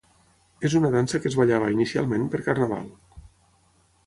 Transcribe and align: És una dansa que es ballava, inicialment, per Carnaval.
És 0.69 0.75
una 0.79 0.89
dansa 0.95 1.21
que 1.25 1.29
es 1.31 1.37
ballava, 1.41 1.69
inicialment, 1.75 2.27
per 2.37 2.43
Carnaval. 2.49 2.89